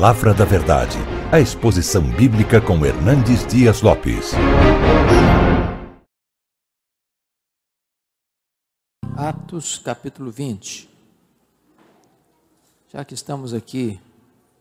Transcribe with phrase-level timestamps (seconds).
[0.00, 0.96] Palavra da Verdade,
[1.32, 4.30] a exposição bíblica com Hernandes Dias Lopes.
[9.16, 10.88] Atos capítulo 20.
[12.92, 14.00] Já que estamos aqui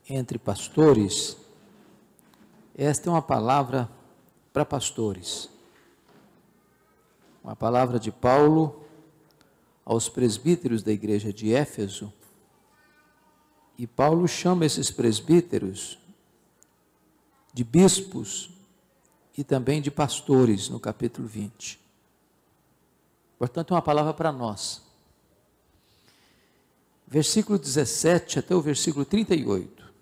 [0.10, 1.38] entre pastores,
[2.76, 3.88] esta é uma palavra
[4.52, 5.52] para pastores.
[7.44, 8.84] Uma palavra de Paulo
[9.86, 12.12] aos presbíteros da igreja de Éfeso.
[13.78, 16.00] E Paulo chama esses presbíteros
[17.54, 18.50] de bispos
[19.38, 21.80] e também de pastores, no capítulo 20.
[23.38, 24.82] Portanto, é uma palavra para nós.
[27.08, 29.94] Versículo 17 até o versículo 38.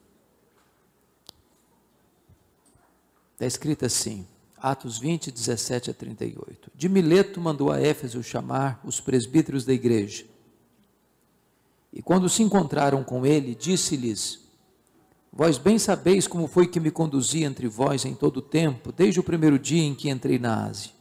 [3.33, 4.25] Está escrito assim:
[4.57, 6.71] Atos 20, 17 a 38.
[6.73, 10.25] De Mileto mandou a Éfeso chamar os presbíteros da igreja.
[11.95, 14.41] E quando se encontraram com ele, disse-lhes:
[15.31, 19.21] Vós bem sabeis como foi que me conduzi entre vós em todo o tempo, desde
[19.21, 20.91] o primeiro dia em que entrei na Ásia,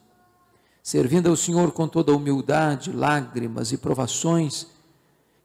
[0.80, 4.68] servindo ao Senhor com toda a humildade, lágrimas e provações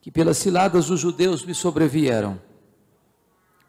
[0.01, 2.39] que pelas ciladas dos judeus me sobrevieram,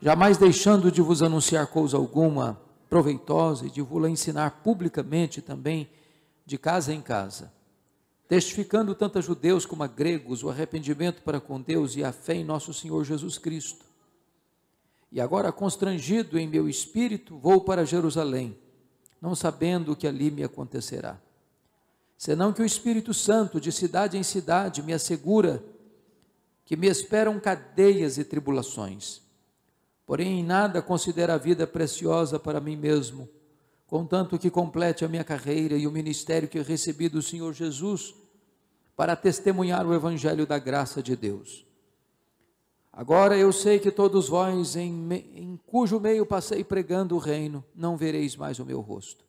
[0.03, 5.89] jamais deixando de vos anunciar coisa alguma proveitosa e de vou-la ensinar publicamente também,
[6.45, 7.51] de casa em casa,
[8.31, 12.35] testificando tanto a judeus como a gregos o arrependimento para com Deus e a fé
[12.35, 13.85] em nosso Senhor Jesus Cristo.
[15.11, 18.57] E agora, constrangido em meu espírito, vou para Jerusalém,
[19.21, 21.21] não sabendo o que ali me acontecerá.
[22.17, 25.65] Senão que o Espírito Santo, de cidade em cidade, me assegura
[26.65, 29.23] que me esperam cadeias e tribulações
[30.11, 33.29] Porém, em nada considero a vida preciosa para mim mesmo,
[33.87, 38.13] contanto que complete a minha carreira e o ministério que recebi do Senhor Jesus
[38.97, 41.67] para testemunhar o evangelho da graça de Deus.
[42.93, 47.97] Agora eu sei que todos vós, em, em, cujo meio passei pregando o reino, não
[47.97, 49.25] vereis mais o meu rosto.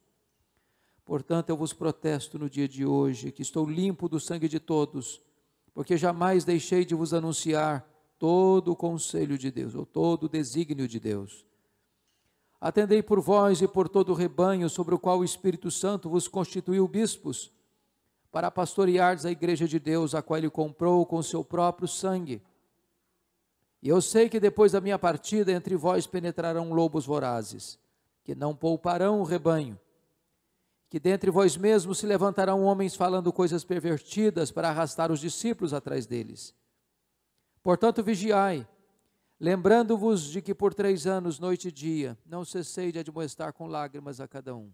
[1.05, 5.21] Portanto, eu vos protesto no dia de hoje que estou limpo do sangue de todos,
[5.73, 7.87] porque jamais deixei de vos anunciar
[8.17, 11.45] todo o conselho de Deus, ou todo o desígnio de Deus.
[12.59, 16.27] Atendei por vós e por todo o rebanho sobre o qual o Espírito Santo vos
[16.27, 17.51] constituiu bispos,
[18.31, 22.41] para pastoreardes a igreja de Deus, a qual ele comprou com seu próprio sangue.
[23.81, 27.77] E eu sei que depois da minha partida entre vós penetrarão lobos vorazes,
[28.23, 29.77] que não pouparão o rebanho.
[30.89, 36.05] Que dentre vós mesmos se levantarão homens falando coisas pervertidas para arrastar os discípulos atrás
[36.05, 36.53] deles.
[37.63, 38.67] Portanto, vigiai,
[39.39, 44.19] lembrando-vos de que por três anos, noite e dia, não cessei de admoestar com lágrimas
[44.19, 44.71] a cada um.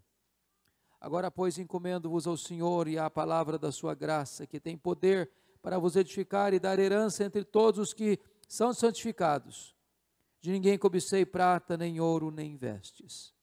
[1.00, 5.30] Agora, pois, encomendo-vos ao Senhor e à palavra da sua graça, que tem poder
[5.62, 9.74] para vos edificar e dar herança entre todos os que são santificados.
[10.40, 13.34] De ninguém cobicei prata, nem ouro, nem vestes.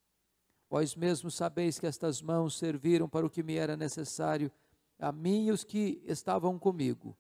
[0.70, 4.52] Vós mesmos sabeis que estas mãos serviram para o que me era necessário,
[5.00, 7.16] a mim e os que estavam comigo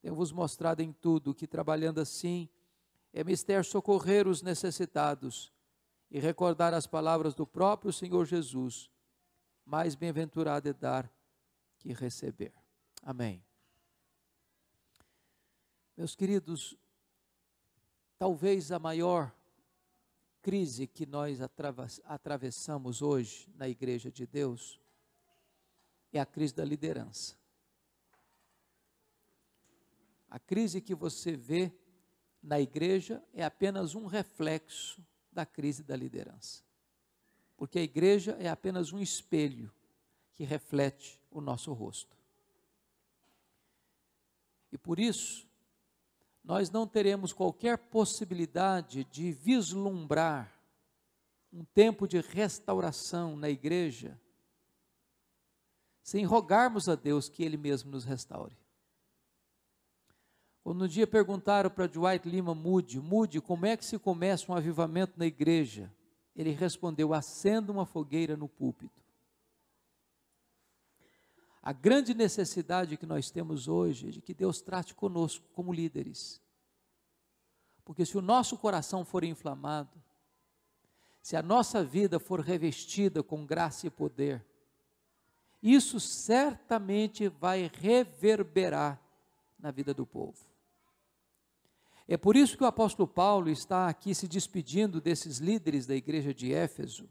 [0.00, 2.48] tenho-vos mostrado em tudo que, trabalhando assim,
[3.12, 5.52] é mister socorrer os necessitados
[6.10, 8.90] e recordar as palavras do próprio Senhor Jesus.
[9.70, 11.08] Mais bem-aventurado é dar
[11.78, 12.52] que receber.
[13.04, 13.40] Amém.
[15.96, 16.76] Meus queridos,
[18.18, 19.32] talvez a maior
[20.42, 21.38] crise que nós
[22.02, 24.80] atravessamos hoje na Igreja de Deus
[26.12, 27.36] é a crise da liderança.
[30.28, 31.72] A crise que você vê
[32.42, 35.00] na igreja é apenas um reflexo
[35.30, 36.68] da crise da liderança.
[37.60, 39.70] Porque a igreja é apenas um espelho
[40.32, 42.16] que reflete o nosso rosto.
[44.72, 45.46] E por isso,
[46.42, 50.50] nós não teremos qualquer possibilidade de vislumbrar
[51.52, 54.18] um tempo de restauração na igreja
[56.02, 58.56] sem rogarmos a Deus que Ele mesmo nos restaure.
[60.64, 64.54] Quando um dia perguntaram para Dwight Lima Moody, Moody, como é que se começa um
[64.54, 65.92] avivamento na igreja?
[66.34, 69.00] Ele respondeu: acenda uma fogueira no púlpito.
[71.62, 76.40] A grande necessidade que nós temos hoje é de que Deus trate conosco como líderes.
[77.84, 80.02] Porque se o nosso coração for inflamado,
[81.20, 84.44] se a nossa vida for revestida com graça e poder,
[85.62, 88.98] isso certamente vai reverberar
[89.58, 90.49] na vida do povo.
[92.10, 96.34] É por isso que o apóstolo Paulo está aqui se despedindo desses líderes da igreja
[96.34, 97.08] de Éfeso,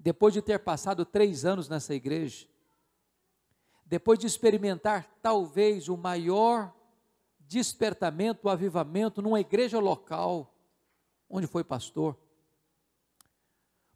[0.00, 2.48] depois de ter passado três anos nessa igreja,
[3.84, 6.74] depois de experimentar talvez o maior
[7.38, 10.54] despertamento, o avivamento numa igreja local,
[11.28, 12.18] onde foi pastor,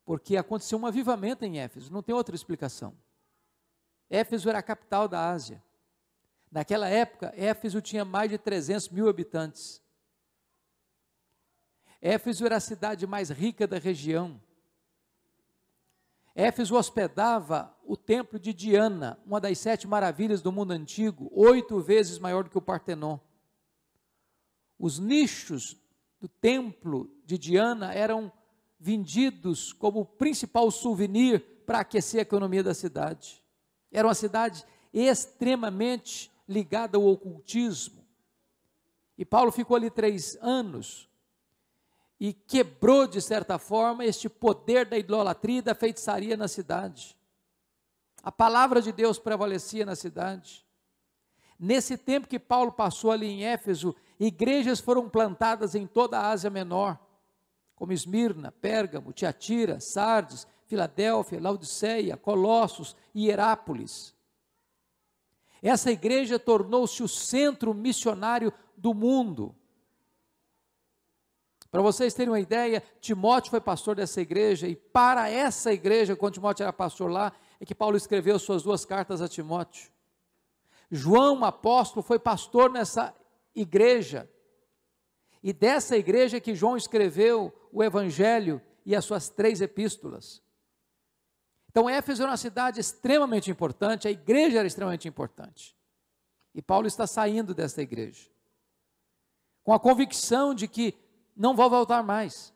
[0.04, 2.94] porque aconteceu um avivamento em Éfeso, não tem outra explicação.
[4.10, 5.64] Éfeso era a capital da Ásia.
[6.52, 9.87] Naquela época, Éfeso tinha mais de 300 mil habitantes.
[12.00, 14.40] Éfeso era a cidade mais rica da região.
[16.34, 22.18] Éfeso hospedava o templo de Diana, uma das sete maravilhas do mundo antigo, oito vezes
[22.18, 23.18] maior do que o Partenon.
[24.78, 25.76] Os nichos
[26.20, 28.32] do templo de Diana eram
[28.78, 33.42] vendidos como principal souvenir para aquecer a economia da cidade.
[33.90, 38.06] Era uma cidade extremamente ligada ao ocultismo.
[39.16, 41.07] E Paulo ficou ali três anos
[42.20, 47.16] e quebrou, de certa forma, este poder da idolatria e da feitiçaria na cidade.
[48.22, 50.66] A palavra de Deus prevalecia na cidade.
[51.58, 56.50] Nesse tempo que Paulo passou ali em Éfeso, igrejas foram plantadas em toda a Ásia
[56.50, 56.98] Menor,
[57.74, 64.14] como Esmirna, Pérgamo, Tiatira, Sardes, Filadélfia, Laodiceia, Colossos e Herápolis.
[65.62, 69.54] Essa igreja tornou-se o centro missionário do mundo.
[71.70, 76.34] Para vocês terem uma ideia, Timóteo foi pastor dessa igreja, e para essa igreja, quando
[76.34, 79.90] Timóteo era pastor lá, é que Paulo escreveu suas duas cartas a Timóteo.
[80.90, 83.14] João, apóstolo, foi pastor nessa
[83.54, 84.30] igreja.
[85.42, 90.42] E dessa igreja que João escreveu o Evangelho e as suas três epístolas.
[91.70, 95.76] Então, Éfeso era uma cidade extremamente importante, a igreja era extremamente importante.
[96.54, 98.30] E Paulo está saindo dessa igreja,
[99.62, 100.94] com a convicção de que
[101.38, 102.52] não vai voltar mais.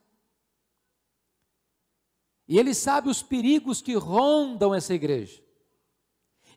[2.49, 5.40] E ele sabe os perigos que rondam essa igreja.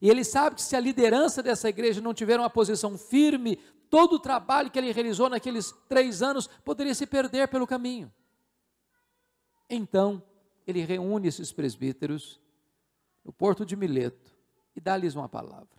[0.01, 3.57] E ele sabe que se a liderança dessa igreja não tiver uma posição firme,
[3.89, 8.11] todo o trabalho que ele realizou naqueles três anos poderia se perder pelo caminho.
[9.69, 10.21] Então,
[10.65, 12.41] ele reúne esses presbíteros
[13.23, 14.35] no porto de Mileto
[14.75, 15.77] e dá-lhes uma palavra,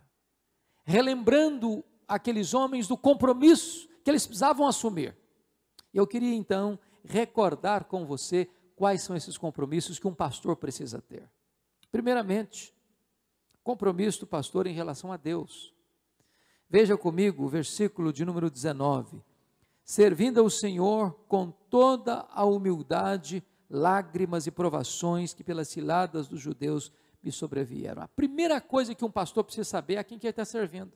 [0.83, 5.15] relembrando aqueles homens do compromisso que eles precisavam assumir.
[5.97, 11.27] Eu queria então recordar com você quais são esses compromissos que um pastor precisa ter.
[11.91, 12.71] Primeiramente,
[13.63, 15.73] compromisso do pastor em relação a Deus.
[16.69, 19.23] Veja comigo o versículo de número 19.
[19.83, 26.91] Servindo ao Senhor com toda a humildade, lágrimas e provações que pelas ciladas dos judeus
[27.23, 28.03] me sobrevieram.
[28.03, 30.91] A primeira coisa que um pastor precisa saber é a quem que ele está servindo.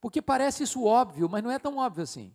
[0.00, 2.34] Porque parece isso óbvio, mas não é tão óbvio assim.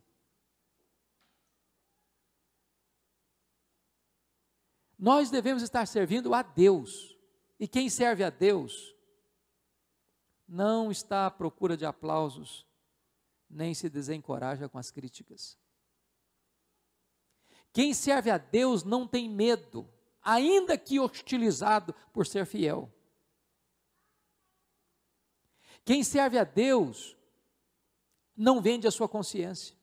[4.97, 7.17] Nós devemos estar servindo a Deus.
[7.59, 8.95] E quem serve a Deus
[10.47, 12.67] não está à procura de aplausos,
[13.49, 15.57] nem se desencoraja com as críticas.
[17.73, 19.89] Quem serve a Deus não tem medo
[20.25, 22.91] ainda que hostilizado por ser fiel.
[25.85, 27.15] Quem serve a Deus
[28.35, 29.75] não vende a sua consciência.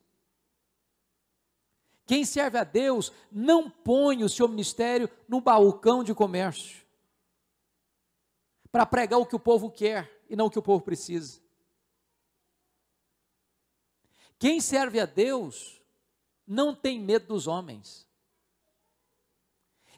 [2.07, 6.83] Quem serve a Deus não põe o seu ministério no balcão de comércio
[8.71, 11.41] para pregar o que o povo quer e não o que o povo precisa.
[14.39, 15.81] Quem serve a Deus
[16.47, 18.09] não tem medo dos homens.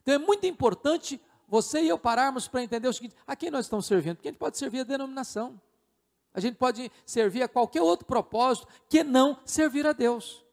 [0.02, 3.64] Então é muito importante você e eu pararmos para entender o seguinte: a quem nós
[3.67, 4.17] estamos servindo?
[4.17, 5.59] Porque a gente pode servir a denominação,
[6.35, 10.45] a gente pode servir a qualquer outro propósito que não servir a Deus.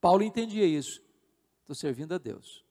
[0.00, 1.02] Paulo entendia isso.
[1.60, 2.64] Estou servindo a Deus.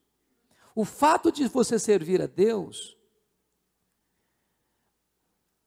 [0.73, 2.97] O fato de você servir a Deus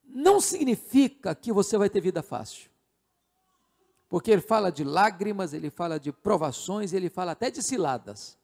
[0.05, 2.69] não significa que você vai ter vida fácil.
[4.09, 8.37] Porque ele fala de lágrimas, ele fala de provações, ele fala até de ciladas.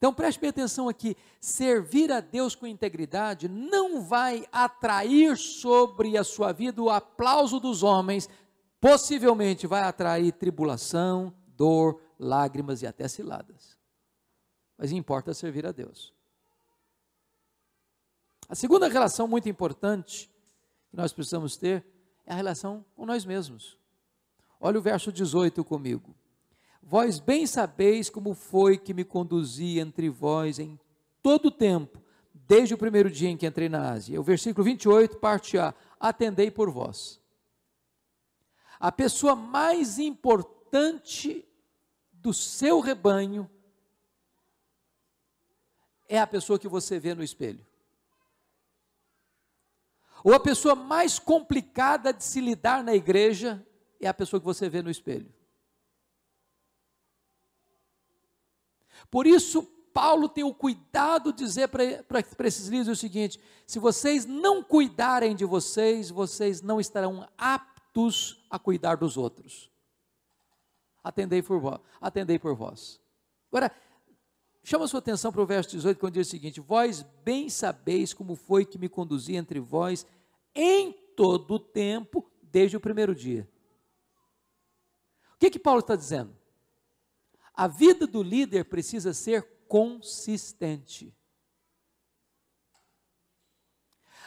[0.00, 6.24] Então preste bem atenção aqui: servir a Deus com integridade não vai atrair sobre a
[6.24, 8.26] sua vida o aplauso dos homens,
[8.80, 13.76] possivelmente vai atrair tribulação, dor, lágrimas e até ciladas.
[14.78, 16.14] Mas importa servir a Deus.
[18.48, 20.30] A segunda relação muito importante
[20.88, 21.84] que nós precisamos ter
[22.24, 23.78] é a relação com nós mesmos.
[24.58, 26.16] Olha o verso 18 comigo.
[26.82, 30.78] Vós bem sabeis como foi que me conduzi entre vós em
[31.22, 32.02] todo o tempo,
[32.34, 34.20] desde o primeiro dia em que entrei na Ásia.
[34.20, 37.20] O versículo 28, parte A: Atendei por vós.
[38.78, 41.46] A pessoa mais importante
[42.12, 43.48] do seu rebanho
[46.08, 47.64] é a pessoa que você vê no espelho.
[50.24, 53.64] Ou a pessoa mais complicada de se lidar na igreja
[54.00, 55.32] é a pessoa que você vê no espelho.
[59.08, 64.24] Por isso, Paulo tem o cuidado de dizer para esses líderes o seguinte: se vocês
[64.24, 69.70] não cuidarem de vocês, vocês não estarão aptos a cuidar dos outros.
[71.02, 71.80] Atendei por vós.
[72.00, 73.00] Atendei por vós.
[73.50, 73.72] Agora,
[74.62, 78.36] chama sua atenção para o verso 18, quando diz o seguinte: Vós bem sabeis como
[78.36, 80.06] foi que me conduzi entre vós
[80.54, 83.48] em todo o tempo, desde o primeiro dia.
[85.34, 86.39] O que que Paulo está dizendo?
[87.60, 91.14] A vida do líder precisa ser consistente.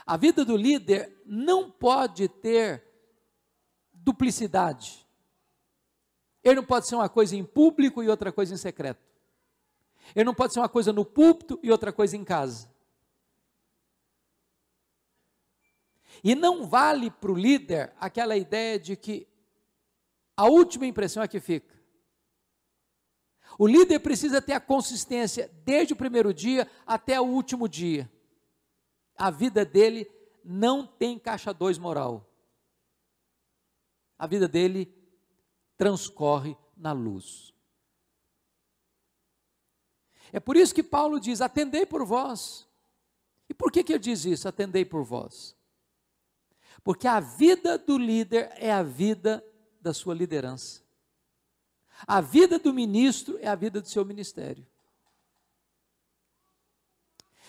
[0.05, 2.83] A vida do líder não pode ter
[3.91, 5.03] duplicidade.
[6.43, 9.01] Ele não pode ser uma coisa em público e outra coisa em secreto.
[10.15, 12.71] Ele não pode ser uma coisa no púlpito e outra coisa em casa.
[16.23, 19.27] E não vale para o líder aquela ideia de que
[20.37, 21.82] a última impressão é que fica.
[23.57, 28.11] O líder precisa ter a consistência desde o primeiro dia até o último dia.
[29.15, 30.09] A vida dele
[30.43, 32.29] não tem caixa 2 moral.
[34.17, 34.93] A vida dele
[35.77, 37.53] transcorre na luz.
[40.31, 42.67] É por isso que Paulo diz: atendei por vós.
[43.49, 44.47] E por que, que ele diz isso?
[44.47, 45.55] Atendei por vós.
[46.83, 49.45] Porque a vida do líder é a vida
[49.79, 50.82] da sua liderança.
[52.07, 54.65] A vida do ministro é a vida do seu ministério.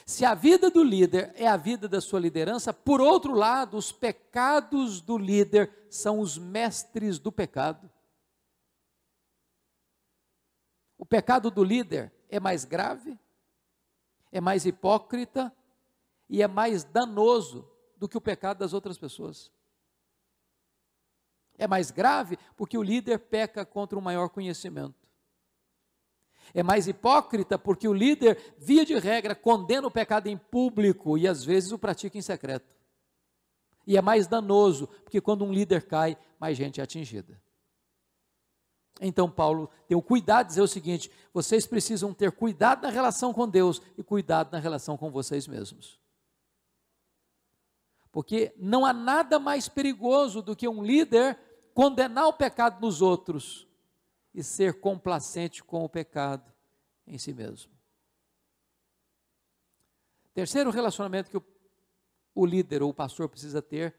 [0.07, 3.91] Se a vida do líder é a vida da sua liderança, por outro lado, os
[3.91, 7.91] pecados do líder são os mestres do pecado.
[10.99, 13.19] O pecado do líder é mais grave,
[14.31, 15.55] é mais hipócrita
[16.29, 19.51] e é mais danoso do que o pecado das outras pessoas.
[21.57, 25.05] É mais grave porque o líder peca contra um maior conhecimento.
[26.53, 31.27] É mais hipócrita porque o líder, via de regra, condena o pecado em público e
[31.27, 32.75] às vezes o pratica em secreto.
[33.87, 37.41] E é mais danoso porque quando um líder cai, mais gente é atingida.
[39.01, 43.33] Então Paulo tem o cuidado de dizer o seguinte: vocês precisam ter cuidado na relação
[43.33, 45.99] com Deus e cuidado na relação com vocês mesmos.
[48.15, 51.37] Porque não há nada mais perigoso do que um líder
[51.75, 53.67] condenar o pecado nos outros
[54.33, 56.49] e ser complacente com o pecado
[57.09, 57.73] em si mesmo.
[60.33, 61.45] Terceiro relacionamento que o,
[62.37, 63.93] o líder ou o pastor precisa ter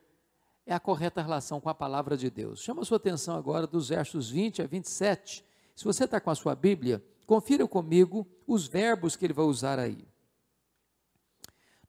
[0.66, 2.62] é a correta relação com a palavra de Deus.
[2.62, 5.44] Chama a sua atenção agora dos versos 20 a 27.
[5.76, 9.78] Se você está com a sua Bíblia, confira comigo os verbos que ele vai usar
[9.78, 10.08] aí.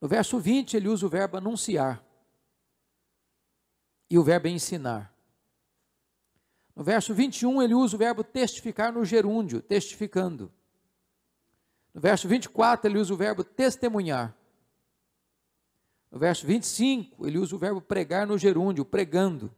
[0.00, 2.04] No verso 20, ele usa o verbo anunciar
[4.08, 5.12] e o verbo é ensinar.
[6.74, 10.52] No verso 21, ele usa o verbo testificar no gerúndio, testificando.
[11.94, 14.36] No verso 24, ele usa o verbo testemunhar.
[16.10, 19.50] No verso 25, ele usa o verbo pregar no gerúndio, pregando.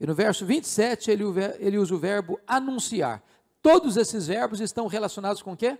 [0.00, 1.24] E no verso 27, ele,
[1.58, 3.22] ele usa o verbo anunciar.
[3.62, 5.78] Todos esses verbos estão relacionados com o quê?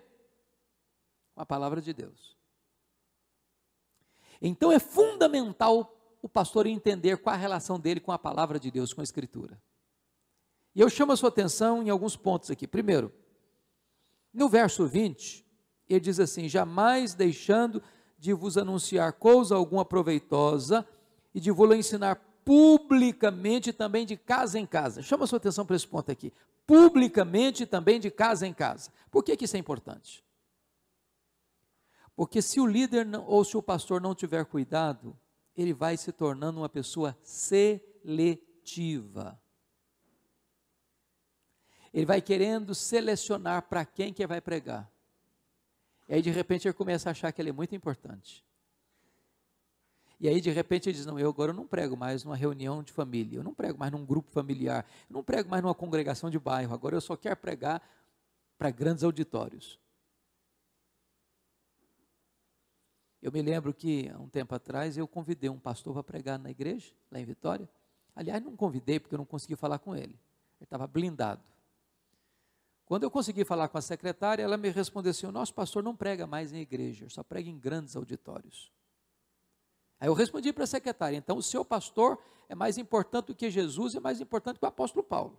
[1.35, 2.37] Com a palavra de Deus.
[4.41, 8.93] Então é fundamental o pastor entender qual a relação dele com a palavra de Deus,
[8.93, 9.61] com a Escritura.
[10.75, 12.67] E eu chamo a sua atenção em alguns pontos aqui.
[12.67, 13.13] Primeiro,
[14.33, 15.45] no verso 20,
[15.89, 17.83] ele diz assim: Jamais deixando
[18.19, 20.87] de vos anunciar coisa alguma proveitosa
[21.35, 25.03] e de vos ensinar publicamente também de casa em casa.
[25.03, 26.33] Chama a sua atenção para esse ponto aqui.
[26.67, 28.91] Publicamente também de casa em casa.
[29.11, 30.25] Por que, que isso é importante?
[32.15, 35.17] Porque se o líder não, ou se o pastor não tiver cuidado,
[35.59, 37.83] ele vai se tornando uma pessoa seletiva.
[41.93, 44.89] Ele vai querendo selecionar para quem que vai pregar.
[46.09, 48.47] E aí de repente ele começa a achar que ele é muito importante.
[50.21, 52.93] E aí de repente ele diz: Não, eu agora não prego mais numa reunião de
[52.93, 56.39] família, eu não prego mais num grupo familiar, eu não prego mais numa congregação de
[56.39, 57.83] bairro, agora eu só quero pregar
[58.57, 59.77] para grandes auditórios.
[63.21, 66.51] Eu me lembro que, há um tempo atrás, eu convidei um pastor para pregar na
[66.51, 67.69] igreja, lá em Vitória.
[68.15, 70.19] Aliás, não convidei porque eu não consegui falar com ele.
[70.59, 71.43] Ele estava blindado.
[72.85, 75.95] Quando eu consegui falar com a secretária, ela me respondeu assim: o nosso pastor não
[75.95, 78.73] prega mais em igreja, só prega em grandes auditórios.
[80.01, 83.51] Aí eu respondi para a secretária: então o seu pastor é mais importante do que
[83.51, 85.39] Jesus e é mais importante que o apóstolo Paulo.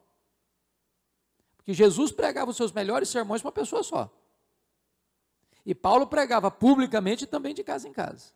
[1.58, 4.14] Porque Jesus pregava os seus melhores sermões para uma pessoa só.
[5.70, 8.32] E Paulo pregava publicamente e também de casa em casa.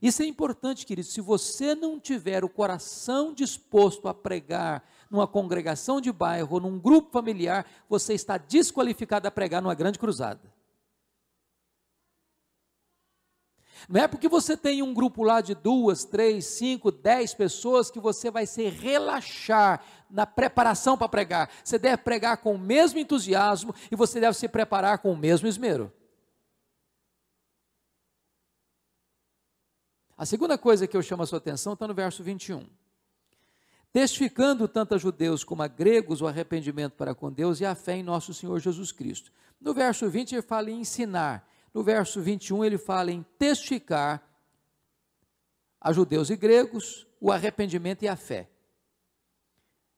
[0.00, 1.08] Isso é importante, querido.
[1.08, 7.10] Se você não tiver o coração disposto a pregar numa congregação de bairro, num grupo
[7.10, 10.42] familiar, você está desqualificado a pregar numa grande cruzada.
[13.88, 18.00] Não é porque você tem um grupo lá de duas, três, cinco, dez pessoas que
[18.00, 21.50] você vai se relaxar na preparação para pregar.
[21.64, 25.48] Você deve pregar com o mesmo entusiasmo e você deve se preparar com o mesmo
[25.48, 25.92] esmero.
[30.16, 32.64] A segunda coisa que eu chamo a sua atenção está no verso 21.
[33.92, 37.96] Testificando tanto a judeus como a gregos o arrependimento para com Deus e a fé
[37.96, 39.32] em nosso Senhor Jesus Cristo.
[39.60, 41.46] No verso 20 ele fala em ensinar.
[41.72, 44.22] No verso 21 ele fala em testificar
[45.80, 48.48] a judeus e gregos o arrependimento e a fé.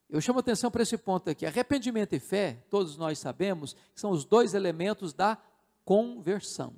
[0.08, 1.44] Eu chamo atenção para esse ponto aqui.
[1.44, 5.36] Arrependimento e fé, todos nós sabemos, são os dois elementos da
[5.84, 6.74] conversão.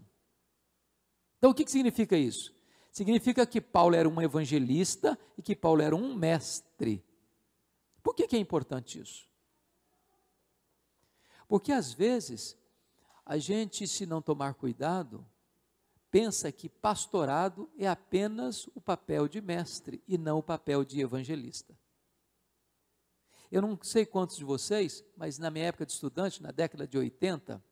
[1.39, 2.55] Então, o que, que significa isso?
[2.91, 7.05] Significa que Paulo era um evangelista e que Paulo era um mestre.
[8.03, 9.29] Por que, que é importante isso?
[11.47, 12.57] Porque às vezes
[13.27, 15.27] a gente, se não tomar cuidado,
[16.13, 21.77] pensa que pastorado é apenas o papel de mestre e não o papel de evangelista.
[23.51, 26.97] Eu não sei quantos de vocês, mas na minha época de estudante, na década de
[26.97, 27.63] 80,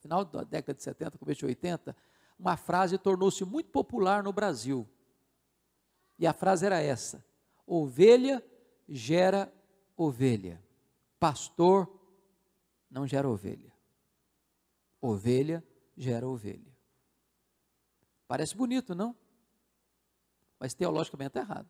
[0.00, 1.94] final da década de 70, começo de 80,
[2.38, 4.88] uma frase tornou-se muito popular no Brasil.
[6.18, 7.24] E a frase era essa:
[7.66, 8.42] ovelha
[8.88, 9.52] gera
[9.96, 10.62] ovelha,
[11.20, 11.88] pastor
[12.90, 13.71] não gera ovelha.
[15.02, 15.62] Ovelha
[15.96, 16.72] gera ovelha.
[18.28, 19.14] Parece bonito, não?
[20.58, 21.68] Mas teologicamente é errado.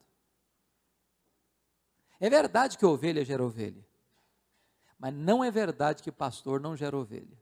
[2.20, 3.84] É verdade que ovelha gera ovelha.
[4.98, 7.36] Mas não é verdade que pastor não gera ovelha.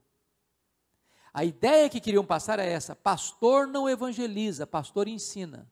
[1.33, 5.69] A ideia que queriam passar é essa: pastor não evangeliza, pastor ensina.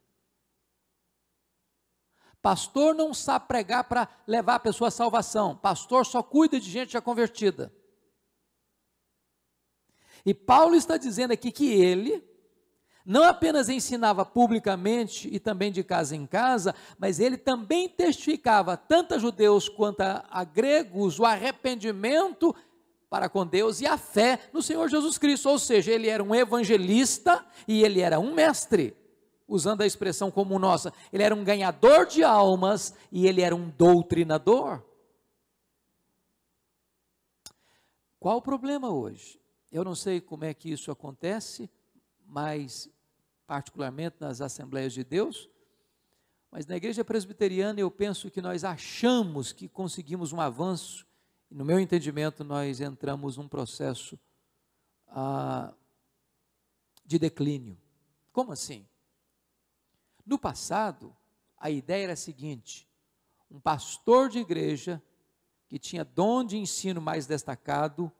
[2.41, 6.91] Pastor não sabe pregar para levar a pessoa à salvação, pastor só cuida de gente
[6.91, 7.73] já convertida.
[10.25, 12.23] E Paulo está dizendo aqui que ele
[13.05, 19.15] não apenas ensinava publicamente e também de casa em casa, mas ele também testificava tanto
[19.15, 22.55] a judeus quanto a, a gregos o arrependimento
[23.09, 25.49] para com Deus e a fé no Senhor Jesus Cristo.
[25.49, 28.95] Ou seja, ele era um evangelista e ele era um mestre,
[29.47, 30.93] usando a expressão como nossa.
[31.11, 34.83] Ele era um ganhador de almas e ele era um doutrinador.
[38.19, 39.39] Qual o problema hoje?
[39.71, 41.69] Eu não sei como é que isso acontece,
[42.25, 42.89] mas
[43.45, 45.49] particularmente nas Assembleias de Deus,
[46.51, 51.05] mas na igreja presbiteriana eu penso que nós achamos que conseguimos um avanço,
[51.51, 54.19] e no meu entendimento nós entramos num processo
[55.07, 55.73] ah,
[57.05, 57.77] de declínio.
[58.31, 58.87] Como assim?
[60.25, 61.15] No passado,
[61.57, 62.87] a ideia era a seguinte:
[63.49, 65.01] um pastor de igreja
[65.67, 68.11] que tinha dom de ensino mais destacado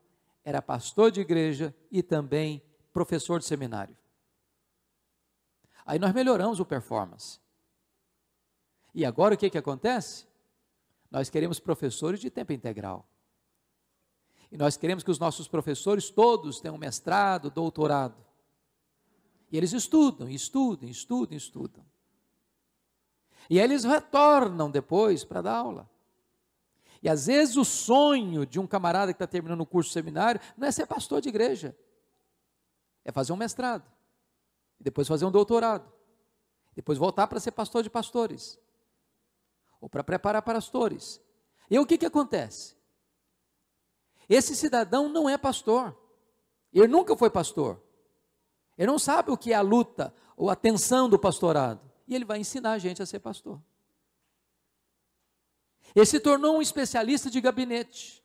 [0.50, 3.96] era pastor de igreja e também professor de seminário.
[5.86, 7.40] Aí nós melhoramos o performance.
[8.94, 10.26] E agora o que, que acontece?
[11.10, 13.08] Nós queremos professores de tempo integral.
[14.50, 18.24] E nós queremos que os nossos professores todos tenham mestrado, doutorado.
[19.50, 21.84] E eles estudam, estudam, estudam, estudam.
[23.48, 25.88] E aí eles retornam depois para dar aula.
[27.02, 30.68] E às vezes o sonho de um camarada que está terminando o curso seminário não
[30.68, 31.76] é ser pastor de igreja,
[33.04, 33.90] é fazer um mestrado,
[34.78, 35.90] depois fazer um doutorado,
[36.74, 38.58] depois voltar para ser pastor de pastores,
[39.80, 41.20] ou para preparar pastores.
[41.70, 42.76] E o que, que acontece?
[44.28, 45.98] Esse cidadão não é pastor,
[46.72, 47.82] ele nunca foi pastor,
[48.76, 52.26] ele não sabe o que é a luta ou a tensão do pastorado, e ele
[52.26, 53.60] vai ensinar a gente a ser pastor.
[55.94, 58.22] Ele se tornou um especialista de gabinete.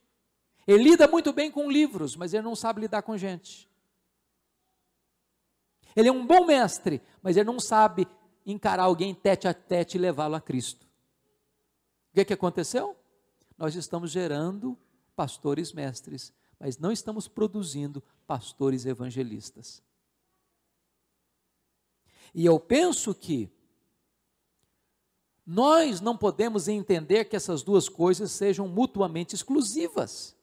[0.68, 3.70] Ele lida muito bem com livros, mas ele não sabe lidar com gente.
[5.96, 8.08] Ele é um bom mestre, mas ele não sabe
[8.46, 10.86] encarar alguém tete a tete e levá-lo a Cristo.
[12.12, 12.96] O que, é que aconteceu?
[13.58, 14.78] Nós estamos gerando
[15.16, 19.82] pastores mestres, mas não estamos produzindo pastores evangelistas.
[22.34, 23.50] E eu penso que
[25.46, 30.36] nós não podemos entender que essas duas coisas sejam mutuamente exclusivas.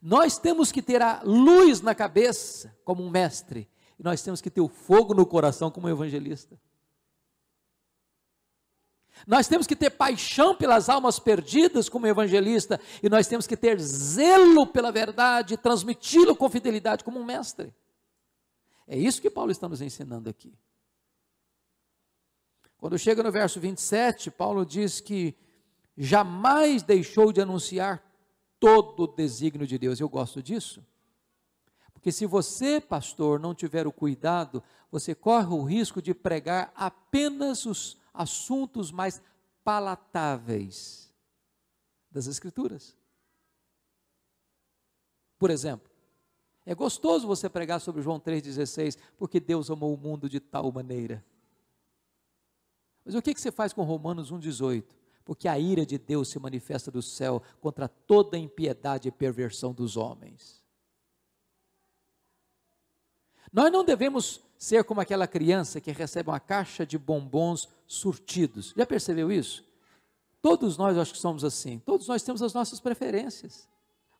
[0.00, 4.50] Nós temos que ter a luz na cabeça como um mestre, e nós temos que
[4.50, 6.60] ter o fogo no coração como um evangelista.
[9.26, 13.80] Nós temos que ter paixão pelas almas perdidas como evangelista, e nós temos que ter
[13.80, 17.74] zelo pela verdade, transmiti-lo com fidelidade como um mestre.
[18.86, 20.52] É isso que Paulo está nos ensinando aqui.
[22.86, 25.34] Quando chega no verso 27, Paulo diz que
[25.96, 28.00] jamais deixou de anunciar
[28.60, 29.98] todo o desígnio de Deus.
[29.98, 30.86] Eu gosto disso.
[31.92, 37.66] Porque se você, pastor, não tiver o cuidado, você corre o risco de pregar apenas
[37.66, 39.20] os assuntos mais
[39.64, 41.12] palatáveis
[42.08, 42.96] das Escrituras.
[45.36, 45.90] Por exemplo,
[46.64, 51.24] é gostoso você pregar sobre João 3,16, porque Deus amou o mundo de tal maneira.
[53.06, 54.84] Mas o que, que você faz com Romanos 1,18?
[55.24, 59.96] Porque a ira de Deus se manifesta do céu contra toda impiedade e perversão dos
[59.96, 60.60] homens.
[63.52, 68.74] Nós não devemos ser como aquela criança que recebe uma caixa de bombons surtidos.
[68.76, 69.64] Já percebeu isso?
[70.42, 71.78] Todos nós acho que somos assim.
[71.78, 73.68] Todos nós temos as nossas preferências.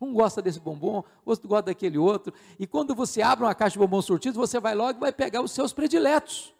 [0.00, 2.32] Um gosta desse bombom, outro gosta daquele outro.
[2.58, 5.42] E quando você abre uma caixa de bombons surtidos, você vai logo e vai pegar
[5.42, 6.55] os seus prediletos.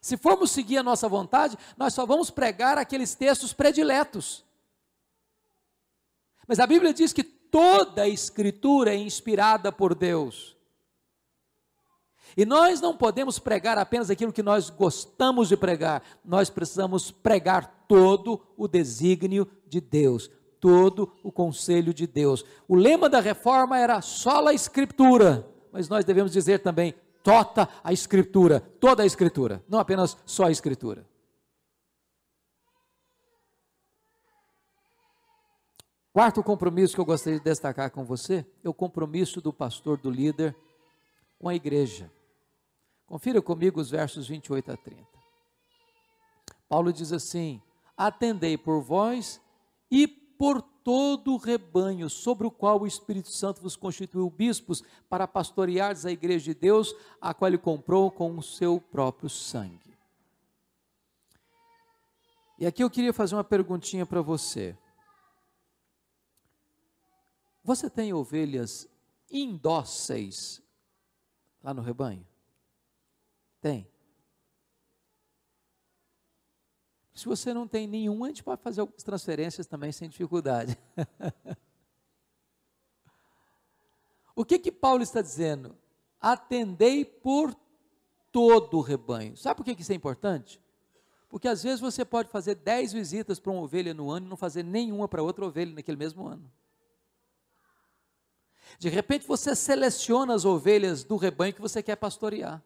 [0.00, 4.44] Se formos seguir a nossa vontade, nós só vamos pregar aqueles textos prediletos.
[6.48, 10.56] Mas a Bíblia diz que toda a Escritura é inspirada por Deus.
[12.36, 17.84] E nós não podemos pregar apenas aquilo que nós gostamos de pregar, nós precisamos pregar
[17.88, 22.44] todo o desígnio de Deus, todo o conselho de Deus.
[22.68, 27.92] O lema da reforma era só a Escritura, mas nós devemos dizer também tota a
[27.92, 31.08] Escritura, toda a Escritura, não apenas só a Escritura.
[36.12, 40.10] Quarto compromisso que eu gostaria de destacar com você é o compromisso do pastor, do
[40.10, 40.56] líder,
[41.38, 42.10] com a igreja.
[43.06, 45.06] Confira comigo os versos 28 a 30.
[46.68, 47.62] Paulo diz assim:
[47.96, 49.40] Atendei por vós
[49.90, 55.28] e por todo o rebanho sobre o qual o Espírito Santo vos constituiu bispos para
[55.28, 59.90] pastoreares a igreja de Deus, a qual ele comprou com o seu próprio sangue.
[62.58, 64.76] E aqui eu queria fazer uma perguntinha para você.
[67.64, 68.86] Você tem ovelhas
[69.30, 70.62] indóceis
[71.62, 72.26] lá no rebanho?
[73.60, 73.89] Tem.
[77.14, 80.78] Se você não tem nenhuma, a gente pode fazer algumas transferências também sem dificuldade.
[84.34, 85.76] o que que Paulo está dizendo?
[86.20, 87.54] Atendei por
[88.30, 89.36] todo o rebanho.
[89.36, 90.60] Sabe por que isso é importante?
[91.28, 94.36] Porque às vezes você pode fazer dez visitas para uma ovelha no ano e não
[94.36, 96.50] fazer nenhuma para outra ovelha naquele mesmo ano.
[98.78, 102.62] De repente você seleciona as ovelhas do rebanho que você quer pastorear.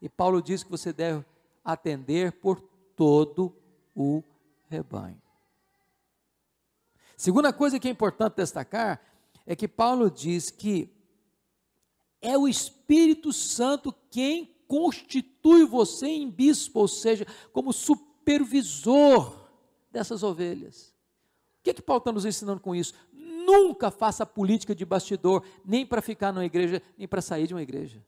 [0.00, 1.24] E Paulo diz que você deve
[1.64, 2.60] atender por
[2.96, 3.56] todo
[3.94, 4.22] o
[4.68, 5.20] rebanho.
[7.16, 9.00] Segunda coisa que é importante destacar
[9.46, 10.92] é que Paulo diz que
[12.20, 19.50] é o Espírito Santo quem constitui você em bispo, ou seja, como supervisor
[19.90, 20.94] dessas ovelhas.
[21.60, 22.94] O que, é que Paulo está nos ensinando com isso?
[23.12, 27.62] Nunca faça política de bastidor, nem para ficar numa igreja, nem para sair de uma
[27.62, 28.04] igreja.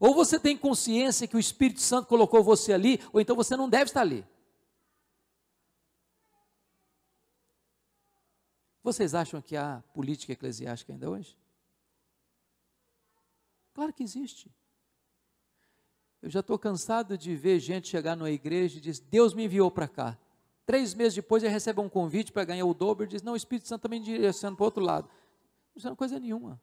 [0.00, 3.68] Ou você tem consciência que o Espírito Santo colocou você ali, ou então você não
[3.68, 4.26] deve estar ali.
[8.82, 11.36] Vocês acham que há política eclesiástica ainda hoje?
[13.74, 14.50] Claro que existe.
[16.22, 19.70] Eu já estou cansado de ver gente chegar numa igreja e dizer: Deus me enviou
[19.70, 20.18] para cá.
[20.64, 23.36] Três meses depois ele recebe um convite para ganhar o dobro e diz: Não, o
[23.36, 25.08] Espírito Santo também direciona para o outro lado.
[25.82, 26.60] Não é coisa nenhuma.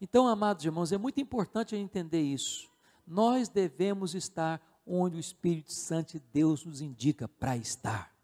[0.00, 2.68] Então, amados irmãos, é muito importante entender isso.
[3.06, 8.18] Nós devemos estar onde o Espírito Santo de Deus nos indica para estar.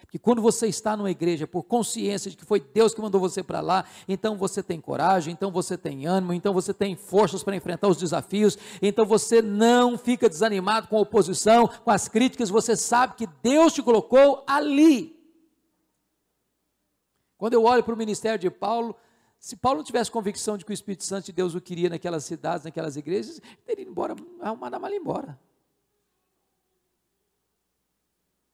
[0.00, 3.42] Porque quando você está numa igreja por consciência de que foi Deus que mandou você
[3.42, 7.54] para lá, então você tem coragem, então você tem ânimo, então você tem forças para
[7.54, 12.74] enfrentar os desafios, então você não fica desanimado com a oposição, com as críticas, você
[12.74, 15.16] sabe que Deus te colocou ali.
[17.36, 18.96] Quando eu olho para o ministério de Paulo,
[19.40, 22.26] se Paulo não tivesse convicção de que o Espírito Santo de Deus o queria naquelas
[22.26, 25.40] cidades, naquelas igrejas, teria ido embora, arrumado a mala embora.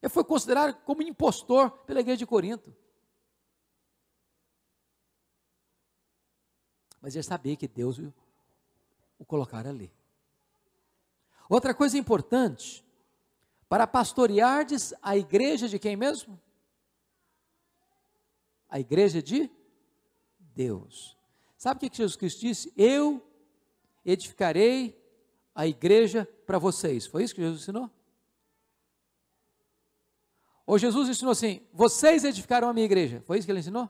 [0.01, 2.72] Ele foi considerado como impostor pela igreja de Corinto.
[7.01, 8.14] Mas ele sabia que Deus o,
[9.18, 9.92] o colocara ali.
[11.49, 12.87] Outra coisa importante,
[13.68, 16.40] para pastoreardes a igreja de quem mesmo?
[18.68, 19.51] A igreja de
[20.57, 21.16] Deus.
[21.59, 22.73] Sabe o que Jesus Cristo disse?
[22.77, 23.23] Eu
[24.05, 24.99] edificarei
[25.55, 27.07] a igreja para vocês.
[27.07, 27.90] Foi isso que Jesus ensinou?
[30.66, 33.23] Ou Jesus ensinou assim: vocês edificaram a minha igreja.
[33.27, 33.88] Foi isso que ele ensinou?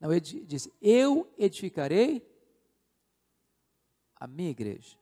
[0.00, 2.28] Não, ele disse: eu edificarei
[4.16, 4.96] a minha igreja.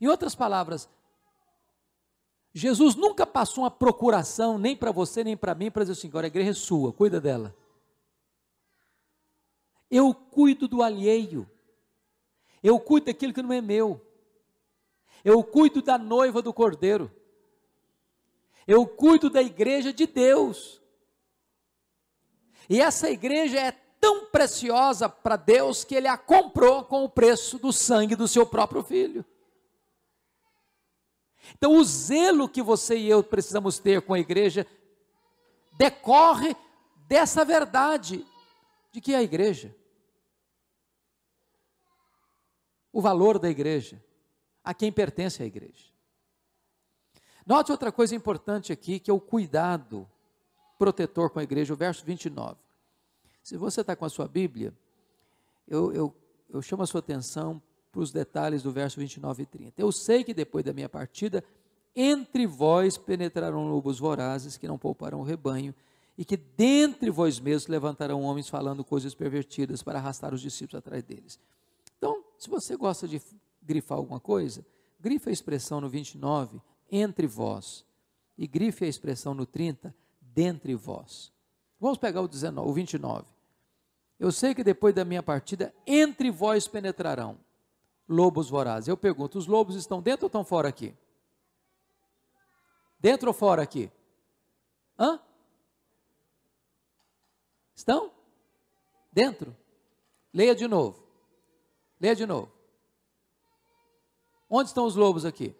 [0.00, 0.88] Em outras palavras,
[2.52, 6.26] Jesus nunca passou uma procuração, nem para você, nem para mim, para dizer assim: agora
[6.26, 7.54] a igreja é sua, cuida dela.
[9.90, 11.48] Eu cuido do alheio.
[12.62, 14.04] Eu cuido daquilo que não é meu.
[15.24, 17.10] Eu cuido da noiva do cordeiro.
[18.66, 20.80] Eu cuido da igreja de Deus.
[22.68, 27.58] E essa igreja é tão preciosa para Deus que ele a comprou com o preço
[27.58, 29.24] do sangue do seu próprio filho.
[31.54, 34.66] Então, o zelo que você e eu precisamos ter com a igreja
[35.76, 36.56] decorre
[37.06, 38.26] dessa verdade
[38.92, 39.74] de que é a igreja.
[42.92, 44.02] O valor da igreja,
[44.64, 45.92] a quem pertence a igreja.
[47.46, 50.08] Note outra coisa importante aqui, que é o cuidado
[50.78, 52.56] protetor com a igreja, o verso 29.
[53.42, 54.74] Se você está com a sua Bíblia,
[55.68, 56.14] eu, eu,
[56.50, 59.80] eu chamo a sua atenção para os detalhes do verso 29 e 30.
[59.80, 61.44] Eu sei que depois da minha partida,
[61.94, 65.74] entre vós penetrarão lobos vorazes que não pouparão o rebanho,
[66.16, 71.02] e que dentre vós mesmos levantarão homens falando coisas pervertidas para arrastar os discípulos atrás
[71.02, 71.38] deles.
[71.98, 73.20] Então, se você gosta de
[73.62, 74.64] grifar alguma coisa,
[75.00, 77.84] grife a expressão no 29, entre vós,
[78.38, 81.32] e grife a expressão no 30, dentre vós.
[81.80, 83.24] Vamos pegar o, 19, o 29.
[84.18, 87.38] Eu sei que depois da minha partida, entre vós penetrarão
[88.08, 88.88] lobos vorazes.
[88.88, 90.94] Eu pergunto, os lobos estão dentro ou estão fora aqui?
[92.98, 93.90] Dentro ou fora aqui?
[94.98, 95.20] Hã?
[97.76, 98.10] Estão?
[99.12, 99.54] Dentro?
[100.32, 101.06] Leia de novo.
[102.00, 102.50] Leia de novo.
[104.48, 105.54] Onde estão os lobos aqui?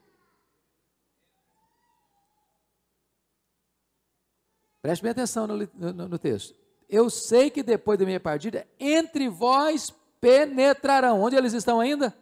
[4.81, 6.55] Preste bem atenção no, no, no, texto.
[6.88, 11.20] Eu sei que depois da minha partida, entre vós penetrarão.
[11.20, 12.16] Onde eles estão ainda?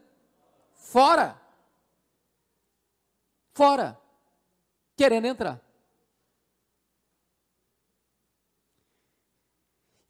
[0.73, 1.41] Fora.
[3.53, 4.01] Fora.
[4.97, 5.64] Querendo entrar.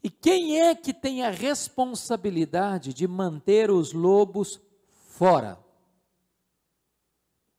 [0.04, 4.60] E quem é que tem a responsabilidade de manter os lobos
[5.08, 5.58] fora?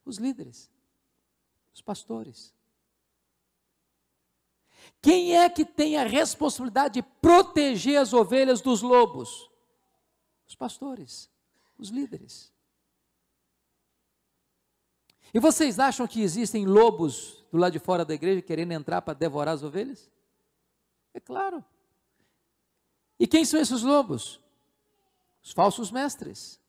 [0.05, 0.69] Os líderes,
[1.73, 2.53] os pastores.
[5.01, 9.49] Quem é que tem a responsabilidade de proteger as ovelhas dos lobos?
[10.47, 11.27] Os pastores,
[11.79, 12.53] os líderes.
[15.33, 19.15] E vocês acham que existem lobos do lado de fora da igreja querendo entrar para
[19.15, 20.11] devorar as ovelhas?
[21.11, 21.65] É claro.
[23.19, 24.41] E quem são esses lobos?
[25.43, 26.59] Os falsos mestres.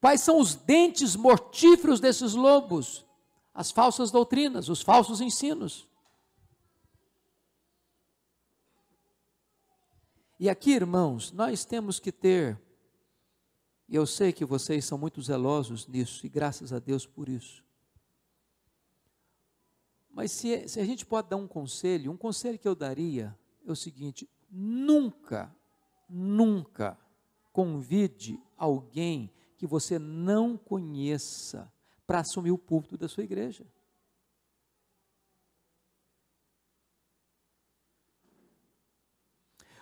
[0.00, 3.04] Quais são os dentes mortíferos desses lobos?
[3.52, 5.88] As falsas doutrinas, os falsos ensinos.
[10.38, 12.60] E aqui, irmãos, nós temos que ter,
[13.88, 17.64] e eu sei que vocês são muito zelosos nisso, e graças a Deus por isso.
[20.10, 23.72] Mas se, se a gente pode dar um conselho, um conselho que eu daria é
[23.72, 25.54] o seguinte: nunca,
[26.08, 26.98] nunca
[27.52, 31.72] convide alguém que você não conheça
[32.06, 33.66] para assumir o púlpito da sua igreja.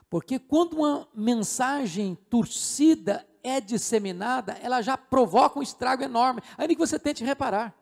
[0.09, 6.79] Porque quando uma mensagem torcida é disseminada, ela já provoca um estrago enorme, ainda que
[6.79, 7.75] você tente reparar.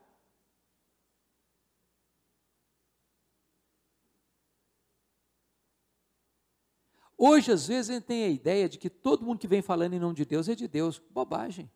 [7.22, 9.92] Hoje, às vezes, a gente tem a ideia de que todo mundo que vem falando
[9.92, 10.98] em nome de Deus é de Deus.
[11.11, 11.70] Bobagem.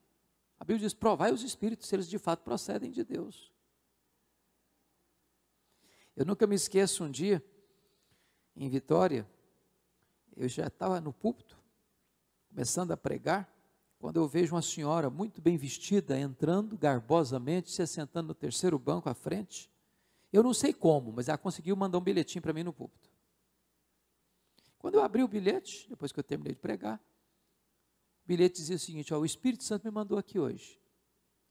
[0.59, 3.53] A Bíblia diz: provai os espíritos se eles de fato procedem de Deus.
[6.17, 7.45] Eu nunca me esqueço um dia,
[8.57, 9.29] em Vitória,
[10.35, 11.59] eu já estava no púlpito,
[12.49, 13.47] começando a pregar,
[13.99, 19.11] quando eu vejo uma senhora muito bem vestida entrando garbosamente, se assentando no terceiro banco
[19.11, 19.71] à frente.
[20.33, 23.14] Eu não sei como, mas ela conseguiu mandar um bilhetinho para mim no púlpito.
[24.85, 27.01] Quando eu abri o bilhete, depois que eu terminei de pregar,
[28.23, 30.79] o bilhete dizia o seguinte: ó, o Espírito Santo me mandou aqui hoje.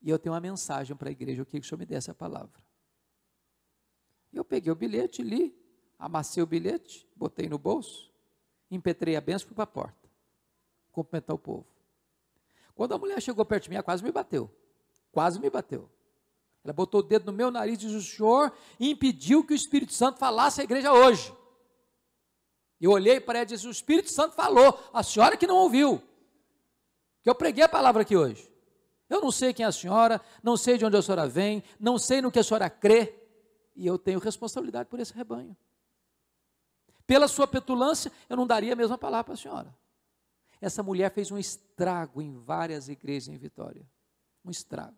[0.04, 2.12] E eu tenho uma mensagem para a igreja, eu queria que o senhor me desse
[2.12, 2.64] a palavra.
[4.32, 5.52] Eu peguei o bilhete, li,
[5.98, 8.14] amassei o bilhete, botei no bolso,
[8.70, 10.08] impetrei a benção e fui para a porta.
[10.92, 11.66] Cumprimentar o povo.
[12.76, 14.48] Quando a mulher chegou perto de mim, ela quase me bateu.
[15.12, 15.90] Quase me bateu.
[16.64, 19.92] Ela botou o dedo no meu nariz e disse: O senhor impediu que o Espírito
[19.92, 21.36] Santo falasse à igreja hoje.
[22.80, 26.02] Eu olhei para ela e disse: O Espírito Santo falou, a senhora que não ouviu.
[27.22, 28.52] Que eu preguei a palavra aqui hoje.
[29.10, 31.98] Eu não sei quem é a senhora, não sei de onde a senhora vem, não
[31.98, 33.16] sei no que a senhora crê.
[33.76, 35.56] E eu tenho responsabilidade por esse rebanho.
[37.06, 39.76] Pela sua petulância, eu não daria a mesma palavra para a senhora.
[40.60, 43.86] Essa mulher fez um estrago em várias igrejas em Vitória.
[44.46, 44.96] Um estrago.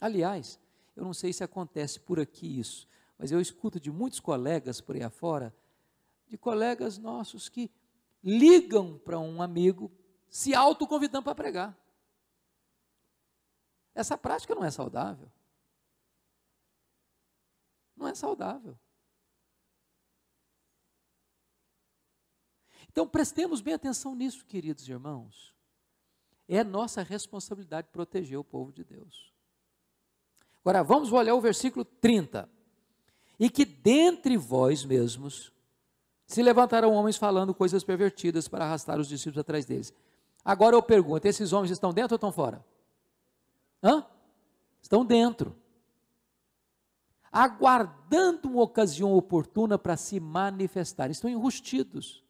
[0.00, 0.58] Aliás,
[0.96, 2.88] eu não sei se acontece por aqui isso,
[3.20, 5.54] mas eu escuto de muitos colegas por aí afora,
[6.26, 7.70] de colegas nossos que
[8.24, 9.92] ligam para um amigo
[10.30, 11.78] se autoconvidando para pregar.
[13.94, 15.30] Essa prática não é saudável.
[17.94, 18.78] Não é saudável.
[22.88, 25.54] Então prestemos bem atenção nisso, queridos irmãos.
[26.48, 29.30] É nossa responsabilidade proteger o povo de Deus.
[30.60, 32.59] Agora vamos olhar o versículo 30.
[33.40, 35.50] E que dentre vós mesmos
[36.26, 39.94] se levantarão homens falando coisas pervertidas para arrastar os discípulos atrás deles.
[40.44, 42.62] Agora eu pergunto: esses homens estão dentro ou estão fora?
[43.82, 44.06] Hã?
[44.82, 45.56] Estão dentro.
[47.32, 51.10] Aguardando uma ocasião oportuna para se manifestar.
[51.10, 52.22] Estão enrustidos.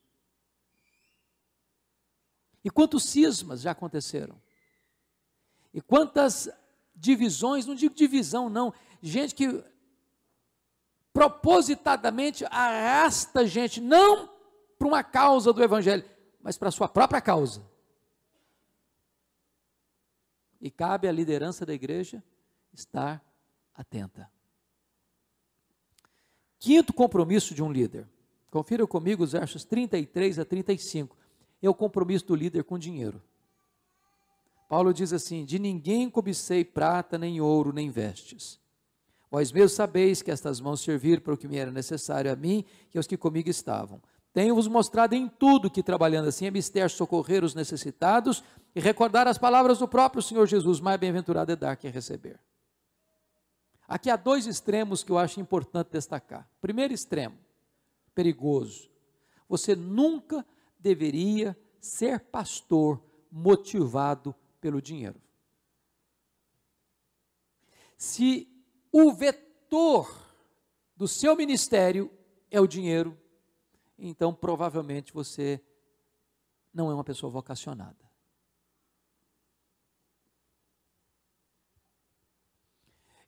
[2.62, 4.40] E quantos cismas já aconteceram?
[5.74, 6.48] E quantas
[6.94, 9.64] divisões, não digo divisão, não, gente que
[11.12, 14.28] propositadamente arrasta gente, não
[14.78, 16.04] para uma causa do Evangelho,
[16.42, 17.62] mas para a sua própria causa.
[20.60, 22.22] E cabe à liderança da igreja
[22.72, 23.24] estar
[23.74, 24.30] atenta.
[26.58, 28.06] Quinto compromisso de um líder.
[28.50, 31.16] Confira comigo os versos 33 a 35.
[31.62, 33.22] É o compromisso do líder com dinheiro.
[34.68, 38.60] Paulo diz assim: De ninguém cobicei prata, nem ouro, nem vestes.
[39.30, 42.64] Vós mesmos sabeis que estas mãos serviram para o que me era necessário a mim
[42.92, 44.02] e aos que comigo estavam.
[44.32, 48.42] Tenho-vos mostrado em tudo que, trabalhando assim, é mister socorrer os necessitados
[48.74, 52.40] e recordar as palavras do próprio Senhor Jesus: mais bem-aventurado é dar que é receber.
[53.86, 56.48] Aqui há dois extremos que eu acho importante destacar.
[56.60, 57.36] Primeiro extremo,
[58.14, 58.88] perigoso.
[59.48, 60.46] Você nunca
[60.78, 65.20] deveria ser pastor motivado pelo dinheiro.
[67.96, 68.49] Se
[68.92, 70.10] o vetor
[70.96, 72.10] do seu ministério
[72.50, 73.18] é o dinheiro,
[73.98, 75.62] então provavelmente você
[76.72, 78.10] não é uma pessoa vocacionada.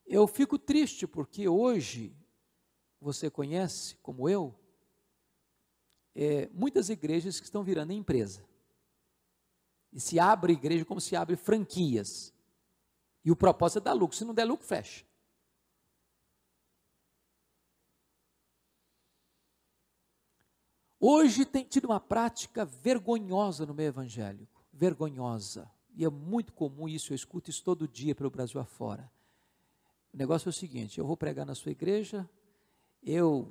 [0.06, 2.14] Eu fico triste porque hoje
[3.00, 4.54] você conhece, como eu,
[6.14, 8.44] é, muitas igrejas que estão virando empresa.
[9.92, 12.32] E se abre igreja como se abre franquias.
[13.24, 14.16] E o propósito é dar lucro.
[14.16, 15.04] Se não der lucro, fecha.
[21.04, 25.68] Hoje tem tido uma prática vergonhosa no meio evangélico, vergonhosa.
[25.96, 29.10] E é muito comum isso, eu escuto isso todo dia pelo Brasil afora.
[30.14, 32.30] O negócio é o seguinte: eu vou pregar na sua igreja,
[33.02, 33.50] eu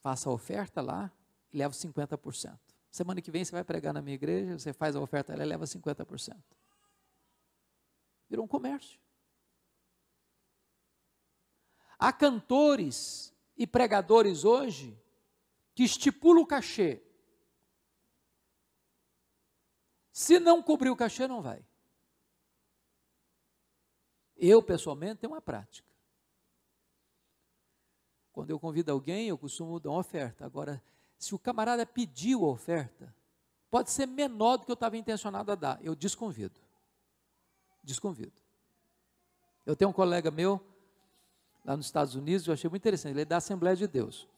[0.00, 1.10] faço a oferta lá
[1.52, 2.56] e levo 50%.
[2.88, 5.64] Semana que vem você vai pregar na minha igreja, você faz a oferta e leva
[5.64, 6.36] 50%.
[8.30, 9.00] Virou um comércio.
[11.98, 14.96] Há cantores e pregadores hoje
[15.74, 17.02] que estipula o cachê.
[20.12, 21.64] Se não cobrir o cachê, não vai.
[24.36, 25.88] Eu, pessoalmente, tenho uma prática.
[28.32, 30.44] Quando eu convido alguém, eu costumo dar uma oferta.
[30.44, 30.82] Agora,
[31.18, 33.14] se o camarada pediu a oferta,
[33.70, 35.78] pode ser menor do que eu estava intencionado a dar.
[35.84, 36.60] Eu desconvido.
[37.82, 38.32] Desconvido.
[39.64, 40.60] Eu tenho um colega meu,
[41.64, 44.28] lá nos Estados Unidos, eu achei muito interessante, ele é da Assembleia de Deus.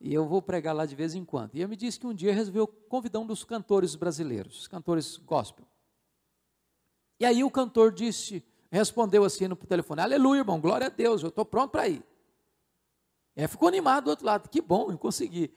[0.00, 1.54] E eu vou pregar lá de vez em quando.
[1.54, 5.66] E ele me disse que um dia resolveu convidar um dos cantores brasileiros, cantores gospel.
[7.18, 11.28] E aí o cantor disse, respondeu assim no telefone: Aleluia, irmão, glória a Deus, eu
[11.28, 12.04] estou pronto para ir.
[13.36, 15.54] E aí ficou animado do outro lado, que bom, eu consegui.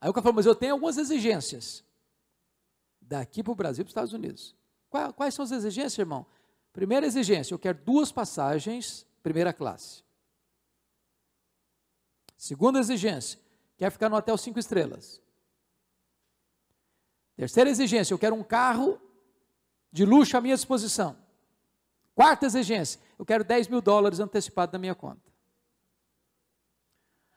[0.00, 1.84] Aí o cara falou: Mas eu tenho algumas exigências.
[3.00, 4.54] Daqui para o Brasil para os Estados Unidos.
[4.88, 6.26] Quais, quais são as exigências, irmão?
[6.72, 10.04] Primeira exigência: eu quero duas passagens, primeira classe.
[12.36, 13.40] Segunda exigência:
[13.76, 15.20] quer ficar no hotel cinco estrelas.
[17.36, 19.00] Terceira exigência, eu quero um carro
[19.92, 21.16] de luxo à minha disposição.
[22.14, 25.20] Quarta exigência, eu quero 10 mil dólares antecipado na minha conta.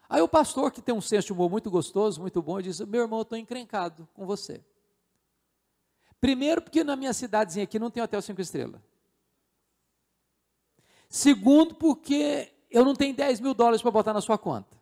[0.07, 3.01] Aí o pastor, que tem um senso de humor muito gostoso, muito bom, diz: Meu
[3.01, 4.63] irmão, eu estou encrencado com você.
[6.19, 8.81] Primeiro, porque na minha cidadezinha aqui não tem hotel cinco estrelas.
[11.09, 14.78] Segundo, porque eu não tenho 10 mil dólares para botar na sua conta.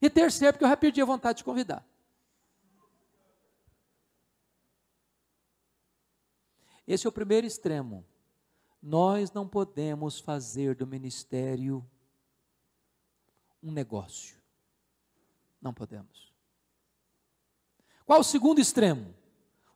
[0.00, 1.86] E terceiro, porque eu já perdi a vontade de convidar.
[6.86, 8.04] Esse é o primeiro extremo.
[8.82, 11.84] Nós não podemos fazer do ministério
[13.62, 14.38] um negócio.
[15.60, 16.32] Não podemos.
[18.06, 19.14] Qual o segundo extremo?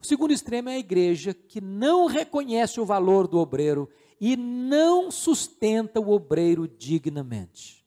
[0.00, 5.10] O segundo extremo é a igreja que não reconhece o valor do obreiro e não
[5.10, 7.81] sustenta o obreiro dignamente.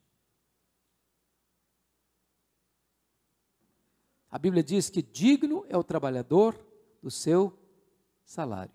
[4.36, 6.60] A Bíblia diz que digno é o trabalhador
[7.02, 7.58] do seu
[8.26, 8.74] salário.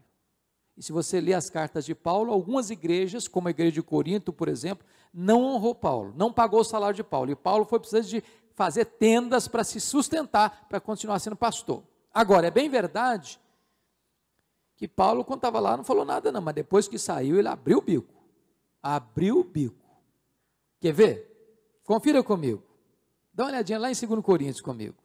[0.75, 4.33] E se você ler as cartas de Paulo, algumas igrejas, como a igreja de Corinto,
[4.33, 7.31] por exemplo, não honrou Paulo, não pagou o salário de Paulo.
[7.31, 11.83] E Paulo foi precisando de fazer tendas para se sustentar, para continuar sendo pastor.
[12.11, 13.39] Agora, é bem verdade
[14.77, 17.81] que Paulo, quando estava lá, não falou nada, não, mas depois que saiu, ele abriu
[17.81, 18.15] o bico.
[18.83, 19.85] Abriu o bico.
[20.81, 21.81] Quer ver?
[21.85, 22.63] Confira comigo.
[23.31, 25.00] Dá uma olhadinha lá em 2 Coríntios comigo.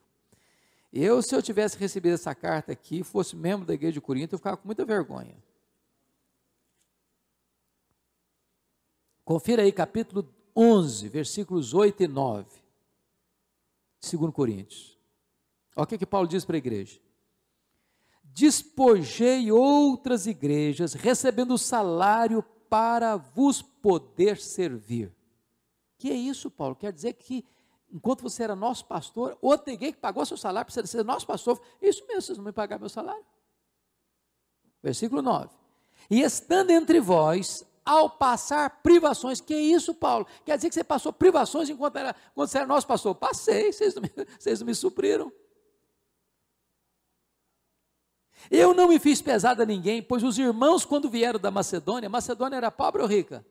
[0.97, 4.39] Eu, se eu tivesse recebido essa carta aqui, fosse membro da igreja de Corinto, eu
[4.39, 5.35] ficava com muita vergonha.
[9.25, 12.47] Confira aí capítulo 11, versículos 8 e 9.
[14.09, 14.97] 2 Coríntios.
[15.75, 16.97] Olha o que, que Paulo diz para a igreja.
[18.23, 25.13] Despojei outras igrejas, recebendo salário para vos poder servir.
[25.97, 26.73] Que é isso, Paulo?
[26.73, 27.43] Quer dizer que
[27.95, 31.61] enquanto você era nosso pastor, outra igreja que pagou seu salário para ser nosso pastor,
[31.81, 33.25] isso mesmo, vocês não me pagaram meu salário.
[34.83, 35.49] Versículo 9.
[36.09, 39.39] E estando entre vós ao passar privações.
[39.39, 40.27] Que é isso, Paulo?
[40.43, 43.15] Quer dizer que você passou privações enquanto, era, quando você era nosso pastor?
[43.15, 45.31] Passei, vocês não, me, vocês não me supriram.
[48.51, 52.57] Eu não me fiz pesado a ninguém, pois os irmãos, quando vieram da Macedônia, Macedônia
[52.57, 53.43] era pobre ou rica?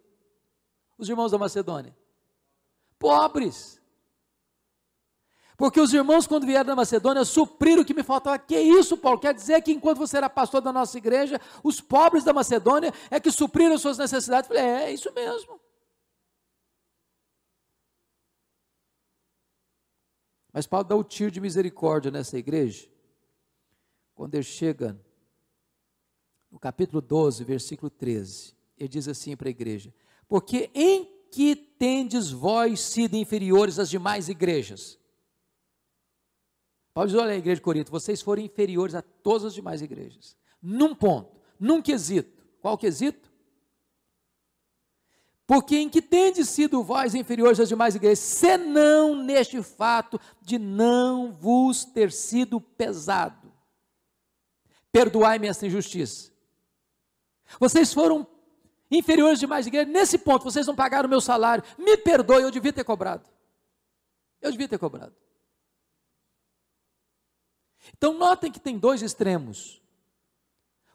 [0.99, 1.97] Os irmãos da Macedônia?
[2.99, 3.83] Pobres.
[5.57, 8.39] Porque os irmãos, quando vieram da Macedônia, supriram o que me faltava.
[8.39, 9.21] Que isso, Paulo?
[9.21, 13.21] Quer dizer que enquanto você era pastor da nossa igreja, os pobres da Macedônia é
[13.21, 14.51] que supriram suas necessidades?
[14.51, 15.61] Eu falei, é, é isso mesmo.
[20.53, 22.89] Mas Paulo dá o tiro de misericórdia nessa igreja,
[24.15, 25.01] quando ele chega
[26.51, 28.55] no capítulo 12, versículo 13.
[28.79, 29.93] Ele diz assim para a igreja:
[30.29, 34.99] Porque em que tendes vós sido inferiores às demais igrejas?
[36.95, 40.37] Paulo diz: olha a igreja de Corinto, vocês foram inferiores a todas as demais igrejas.
[40.63, 42.47] Num ponto, num quesito.
[42.63, 43.35] Qual quesito?
[45.47, 51.33] Porque em que tendes sido vós inferiores às demais igrejas, senão neste fato de não
[51.33, 53.53] vos ter sido pesado.
[54.91, 56.33] Perdoai-me esta injustiça.
[57.61, 58.27] Vocês foram
[58.91, 61.65] inferiores às demais igrejas, nesse ponto vocês não pagaram o meu salário.
[61.77, 63.29] Me perdoe, eu devia ter cobrado.
[64.41, 65.15] Eu devia ter cobrado.
[67.97, 69.83] Então, notem que tem dois extremos.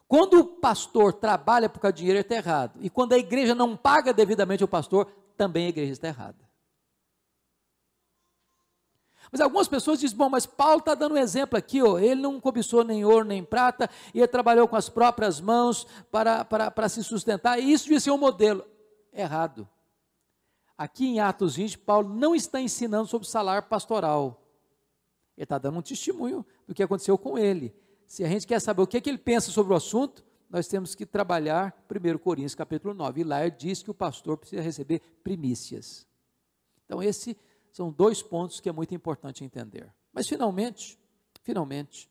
[0.08, 2.78] Quando o pastor trabalha por causa do dinheiro, ele está errado.
[2.80, 6.50] E quando a igreja não paga devidamente o pastor, também a igreja está errada.
[9.30, 12.40] Mas algumas pessoas dizem, bom, mas Paulo está dando um exemplo aqui, ó, ele não
[12.40, 16.88] cobiçou nem ouro nem prata, e ele trabalhou com as próprias mãos para, para, para
[16.88, 18.64] se sustentar, e isso devia ser um modelo.
[19.12, 19.68] Errado.
[20.76, 24.39] Aqui em Atos 20, Paulo não está ensinando sobre salário pastoral.
[25.40, 27.74] Ele está dando um testemunho do que aconteceu com ele.
[28.06, 30.68] Se a gente quer saber o que, é que ele pensa sobre o assunto, nós
[30.68, 33.22] temos que trabalhar 1 Coríntios capítulo 9.
[33.22, 36.06] E lá ele diz que o pastor precisa receber primícias.
[36.84, 37.34] Então, esses
[37.72, 39.90] são dois pontos que é muito importante entender.
[40.12, 40.98] Mas, finalmente,
[41.42, 42.10] finalmente,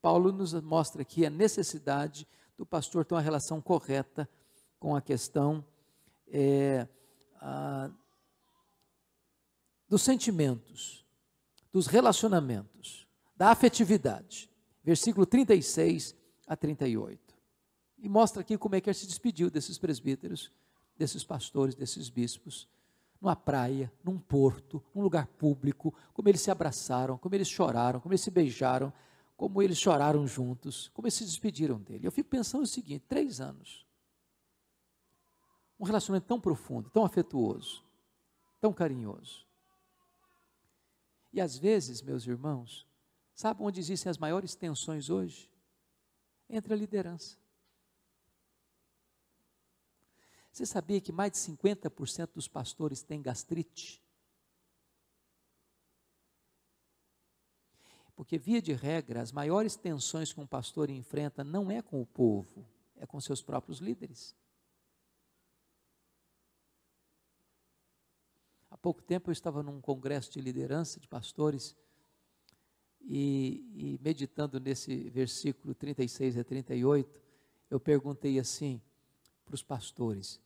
[0.00, 2.26] Paulo nos mostra aqui a necessidade
[2.56, 4.26] do pastor ter uma relação correta
[4.80, 5.62] com a questão
[6.28, 6.88] é,
[7.42, 7.90] a,
[9.86, 11.04] dos sentimentos,
[11.78, 13.06] dos relacionamentos,
[13.36, 14.50] da afetividade.
[14.82, 17.36] Versículo 36 a 38.
[17.98, 20.50] E mostra aqui como é que ele se despediu desses presbíteros,
[20.96, 22.68] desses pastores, desses bispos,
[23.20, 28.12] numa praia, num porto, num lugar público, como eles se abraçaram, como eles choraram, como
[28.12, 28.92] eles se beijaram,
[29.36, 32.08] como eles choraram juntos, como eles se despediram dele.
[32.08, 33.86] Eu fico pensando o seguinte: três anos.
[35.78, 37.84] Um relacionamento tão profundo, tão afetuoso,
[38.60, 39.47] tão carinhoso.
[41.38, 42.84] E às vezes, meus irmãos,
[43.32, 45.48] sabe onde existem as maiores tensões hoje?
[46.50, 47.38] Entre a liderança.
[50.50, 54.02] Você sabia que mais de 50% dos pastores têm gastrite?
[58.16, 62.06] Porque, via de regra, as maiores tensões que um pastor enfrenta não é com o
[62.06, 62.66] povo,
[62.96, 64.34] é com seus próprios líderes.
[68.78, 71.76] Pouco tempo eu estava num congresso de liderança de pastores
[73.00, 77.20] e, e meditando nesse versículo 36 a 38,
[77.70, 78.80] eu perguntei assim:
[79.44, 80.40] para os pastores: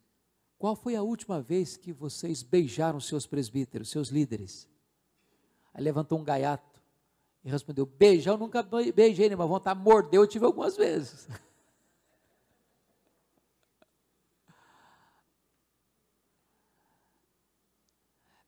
[0.59, 4.69] qual foi a última vez que vocês beijaram seus presbíteros, seus líderes?
[5.75, 6.81] Aí levantou um gaiato
[7.45, 8.63] e respondeu: Beijar, eu nunca
[8.95, 9.35] beijei, né?
[9.35, 11.29] mas vontade de morder eu tive algumas vezes.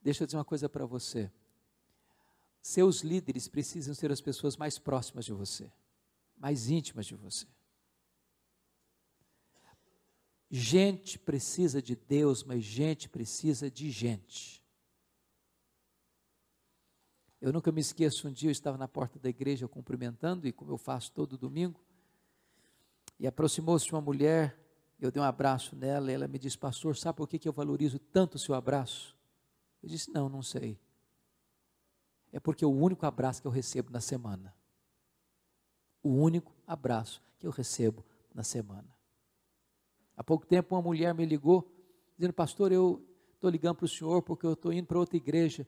[0.05, 1.31] Deixa eu dizer uma coisa para você.
[2.61, 5.71] Seus líderes precisam ser as pessoas mais próximas de você,
[6.37, 7.47] mais íntimas de você.
[10.51, 14.63] Gente precisa de Deus, mas gente precisa de gente.
[17.41, 20.71] Eu nunca me esqueço, um dia eu estava na porta da igreja cumprimentando, e como
[20.71, 21.83] eu faço todo domingo,
[23.19, 24.55] e aproximou-se uma mulher,
[24.99, 27.53] eu dei um abraço nela, e ela me disse, pastor, sabe por que, que eu
[27.53, 29.14] valorizo tanto o seu abraço?
[29.85, 30.77] Eu disse, não, não sei.
[32.33, 34.53] É porque é o único abraço que eu recebo na semana.
[36.03, 38.93] O único abraço que eu recebo na semana.
[40.17, 41.71] Há pouco tempo uma mulher me ligou,
[42.17, 43.01] dizendo, pastor, eu
[43.35, 45.65] estou ligando para o senhor porque eu estou indo para outra igreja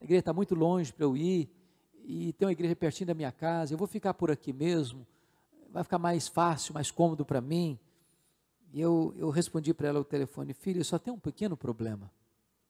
[0.00, 1.50] a igreja está muito longe para eu ir,
[2.04, 5.06] e tem uma igreja pertinho da minha casa, eu vou ficar por aqui mesmo,
[5.70, 7.78] vai ficar mais fácil, mais cômodo para mim.
[8.72, 12.10] E eu, eu respondi para ela ao telefone, filha, só tem um pequeno problema.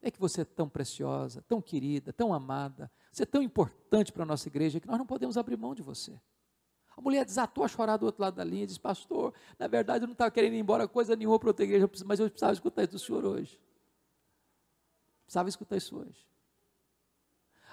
[0.03, 4.23] É que você é tão preciosa, tão querida, tão amada, você é tão importante para
[4.23, 6.19] a nossa igreja que nós não podemos abrir mão de você.
[6.97, 10.05] A mulher desatou a chorar do outro lado da linha e disse, pastor, na verdade
[10.05, 12.83] eu não estava querendo ir embora coisa nenhuma para outra igreja, mas eu precisava escutar
[12.83, 13.59] isso do senhor hoje.
[15.25, 16.29] Precisava escutar isso hoje.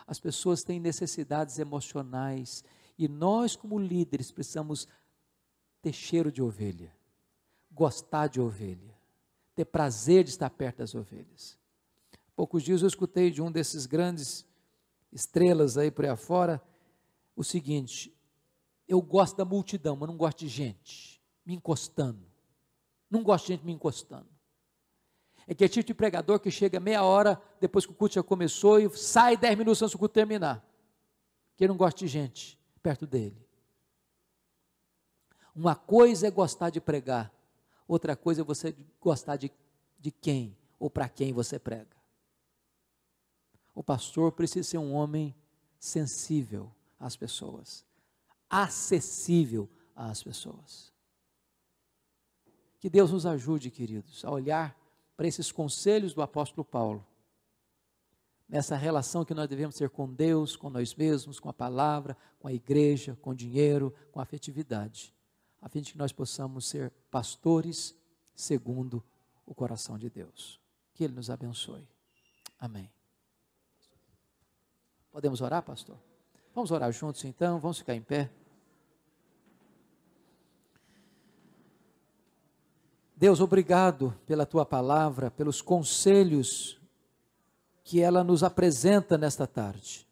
[0.06, 2.64] As pessoas têm necessidades emocionais
[2.98, 4.88] e nós, como líderes, precisamos
[5.82, 6.96] ter cheiro de ovelha,
[7.72, 8.96] gostar de ovelha,
[9.54, 11.58] ter prazer de estar perto das ovelhas.
[12.38, 14.46] Poucos dias eu escutei de um desses grandes
[15.12, 16.62] estrelas aí por aí afora
[17.36, 18.16] o seguinte:
[18.88, 22.24] eu gosto da multidão, mas não gosto de gente me encostando.
[23.10, 24.28] Não gosto de gente me encostando.
[25.48, 28.22] É que é tipo de pregador que chega meia hora depois que o culto já
[28.22, 30.64] começou e sai dez minutos antes do culto terminar.
[31.56, 33.44] Que não gosta de gente perto dele.
[35.56, 37.34] Uma coisa é gostar de pregar,
[37.88, 39.52] outra coisa é você gostar de,
[39.98, 41.97] de quem ou para quem você prega.
[43.78, 45.36] O pastor precisa ser um homem
[45.78, 47.86] sensível às pessoas,
[48.50, 50.92] acessível às pessoas.
[52.80, 54.76] Que Deus nos ajude, queridos, a olhar
[55.16, 57.06] para esses conselhos do apóstolo Paulo,
[58.50, 62.48] nessa relação que nós devemos ter com Deus, com nós mesmos, com a palavra, com
[62.48, 65.14] a igreja, com o dinheiro, com a afetividade,
[65.62, 67.96] a fim de que nós possamos ser pastores
[68.34, 69.06] segundo
[69.46, 70.60] o coração de Deus.
[70.96, 71.88] Que Ele nos abençoe.
[72.58, 72.97] Amém.
[75.18, 75.98] Podemos orar, pastor?
[76.54, 78.30] Vamos orar juntos então, vamos ficar em pé.
[83.16, 86.80] Deus, obrigado pela tua palavra, pelos conselhos
[87.84, 90.08] que ela nos apresenta nesta tarde.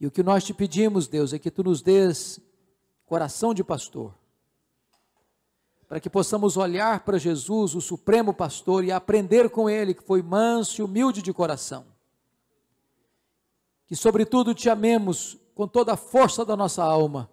[0.00, 2.40] E o que nós te pedimos, Deus, é que tu nos dês
[3.04, 4.12] coração de pastor,
[5.86, 10.22] para que possamos olhar para Jesus, o supremo pastor, e aprender com ele, que foi
[10.22, 11.94] manso e humilde de coração.
[13.86, 17.30] Que, sobretudo, te amemos com toda a força da nossa alma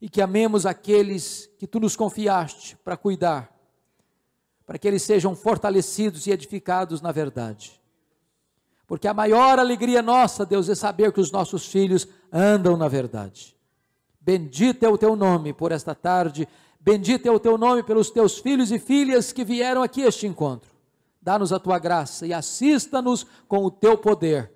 [0.00, 3.52] e que amemos aqueles que tu nos confiaste para cuidar,
[4.66, 7.80] para que eles sejam fortalecidos e edificados na verdade.
[8.86, 13.56] Porque a maior alegria nossa, Deus, é saber que os nossos filhos andam na verdade.
[14.20, 16.48] Bendito é o teu nome por esta tarde,
[16.78, 20.26] bendito é o teu nome pelos teus filhos e filhas que vieram aqui a este
[20.26, 20.70] encontro.
[21.20, 24.55] Dá-nos a tua graça e assista-nos com o teu poder.